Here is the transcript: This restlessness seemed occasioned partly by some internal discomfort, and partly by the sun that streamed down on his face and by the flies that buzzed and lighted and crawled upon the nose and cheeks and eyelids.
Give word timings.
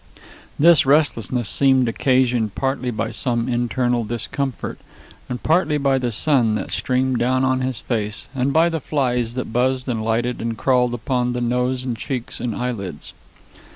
This 0.57 0.83
restlessness 0.83 1.47
seemed 1.47 1.87
occasioned 1.87 2.55
partly 2.55 2.89
by 2.89 3.11
some 3.11 3.47
internal 3.47 4.03
discomfort, 4.03 4.79
and 5.29 5.43
partly 5.43 5.77
by 5.77 5.99
the 5.99 6.11
sun 6.11 6.55
that 6.55 6.71
streamed 6.71 7.19
down 7.19 7.43
on 7.45 7.61
his 7.61 7.81
face 7.81 8.27
and 8.33 8.51
by 8.51 8.67
the 8.67 8.79
flies 8.81 9.35
that 9.35 9.53
buzzed 9.53 9.87
and 9.87 10.03
lighted 10.03 10.41
and 10.41 10.57
crawled 10.57 10.95
upon 10.95 11.33
the 11.33 11.39
nose 11.41 11.83
and 11.85 11.95
cheeks 11.97 12.39
and 12.39 12.55
eyelids. 12.55 13.13